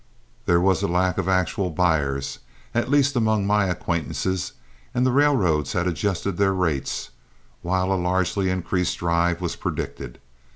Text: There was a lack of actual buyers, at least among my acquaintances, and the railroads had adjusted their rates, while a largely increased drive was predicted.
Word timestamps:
There 0.47 0.59
was 0.59 0.81
a 0.81 0.87
lack 0.87 1.19
of 1.19 1.27
actual 1.29 1.69
buyers, 1.69 2.39
at 2.73 2.89
least 2.89 3.15
among 3.15 3.45
my 3.45 3.65
acquaintances, 3.67 4.53
and 4.95 5.05
the 5.05 5.11
railroads 5.11 5.73
had 5.73 5.85
adjusted 5.85 6.37
their 6.37 6.55
rates, 6.55 7.11
while 7.61 7.93
a 7.93 7.93
largely 7.93 8.49
increased 8.49 8.97
drive 8.97 9.41
was 9.41 9.55
predicted. 9.55 10.19